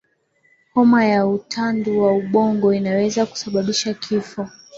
[0.73, 4.47] homa ya utandu wa ubongo inaweza kusababisha kifo